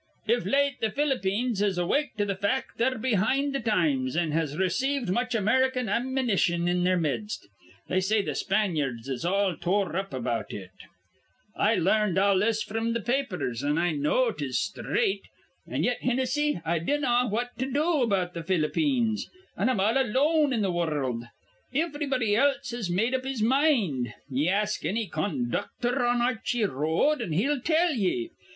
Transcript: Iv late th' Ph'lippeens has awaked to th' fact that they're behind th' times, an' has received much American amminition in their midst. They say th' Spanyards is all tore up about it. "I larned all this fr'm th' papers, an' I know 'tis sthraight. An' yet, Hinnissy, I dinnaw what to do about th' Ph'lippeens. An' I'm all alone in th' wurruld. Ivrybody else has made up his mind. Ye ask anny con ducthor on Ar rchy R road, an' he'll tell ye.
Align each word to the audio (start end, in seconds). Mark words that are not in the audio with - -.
Iv 0.27 0.47
late 0.47 0.81
th' 0.81 0.95
Ph'lippeens 0.95 1.59
has 1.59 1.77
awaked 1.77 2.17
to 2.17 2.25
th' 2.25 2.39
fact 2.41 2.79
that 2.79 2.89
they're 2.89 2.97
behind 2.97 3.53
th' 3.53 3.63
times, 3.63 4.17
an' 4.17 4.31
has 4.31 4.57
received 4.57 5.11
much 5.11 5.35
American 5.35 5.87
amminition 5.87 6.67
in 6.67 6.83
their 6.83 6.97
midst. 6.97 7.47
They 7.87 7.99
say 7.99 8.23
th' 8.23 8.29
Spanyards 8.35 9.07
is 9.07 9.23
all 9.23 9.55
tore 9.55 9.95
up 9.95 10.11
about 10.11 10.53
it. 10.53 10.71
"I 11.55 11.75
larned 11.75 12.17
all 12.17 12.39
this 12.39 12.63
fr'm 12.63 12.95
th' 12.95 13.05
papers, 13.05 13.63
an' 13.63 13.77
I 13.77 13.91
know 13.91 14.31
'tis 14.31 14.57
sthraight. 14.59 15.21
An' 15.67 15.83
yet, 15.83 15.99
Hinnissy, 16.01 16.63
I 16.65 16.79
dinnaw 16.79 17.29
what 17.29 17.55
to 17.59 17.69
do 17.71 18.01
about 18.01 18.33
th' 18.33 18.43
Ph'lippeens. 18.47 19.29
An' 19.55 19.69
I'm 19.69 19.79
all 19.79 20.01
alone 20.01 20.51
in 20.51 20.61
th' 20.63 20.73
wurruld. 20.73 21.25
Ivrybody 21.75 22.35
else 22.35 22.71
has 22.71 22.89
made 22.89 23.13
up 23.13 23.23
his 23.23 23.43
mind. 23.43 24.15
Ye 24.31 24.49
ask 24.49 24.83
anny 24.83 25.05
con 25.07 25.51
ducthor 25.51 25.99
on 26.09 26.23
Ar 26.23 26.37
rchy 26.43 26.67
R 26.67 26.73
road, 26.75 27.21
an' 27.21 27.33
he'll 27.33 27.61
tell 27.61 27.91
ye. 27.93 28.31